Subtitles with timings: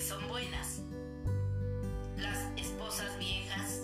[0.00, 0.80] son buenas,
[2.16, 3.82] las esposas viejas,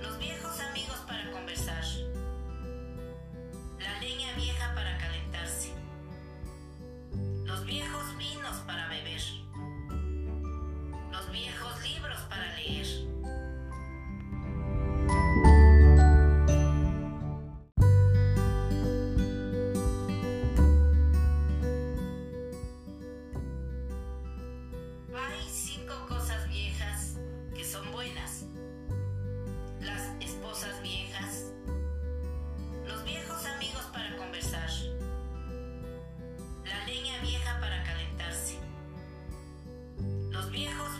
[0.00, 1.84] los viejos amigos para conversar,
[3.80, 5.72] la leña vieja para calentarse,
[7.44, 8.87] los viejos vinos para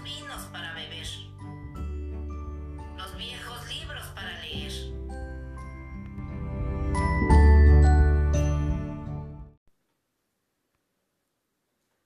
[0.08, 1.06] vinos para beber,
[2.96, 4.72] los viejos libros para leer.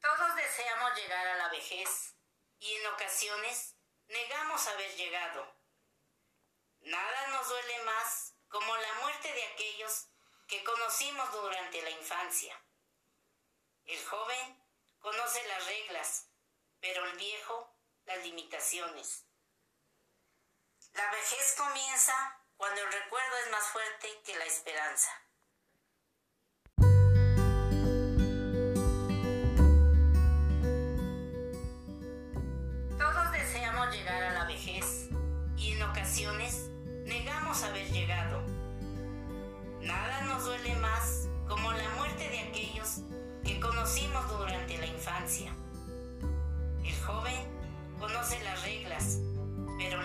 [0.00, 2.16] Todos deseamos llegar a la vejez
[2.58, 3.76] y en ocasiones
[4.08, 5.56] negamos haber llegado.
[6.80, 10.08] Nada nos duele más como la muerte de aquellos
[10.48, 12.60] que conocimos durante la infancia.
[13.84, 14.60] El joven
[14.98, 16.30] conoce las reglas,
[16.80, 17.72] pero el viejo
[18.06, 19.26] las limitaciones.
[20.94, 22.12] La vejez comienza
[22.56, 25.10] cuando el recuerdo es más fuerte que la esperanza.
[32.98, 35.08] Todos deseamos llegar a la vejez
[35.56, 36.68] y en ocasiones
[37.04, 38.42] negamos haber llegado.
[39.80, 43.00] Nada nos duele más como la muerte de aquellos
[43.44, 45.52] que conocimos durante la infancia.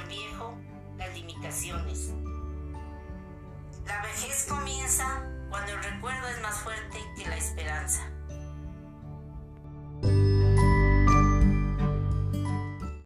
[0.08, 0.58] Viejo
[0.98, 2.14] las limitaciones.
[3.86, 5.24] La vejez comienza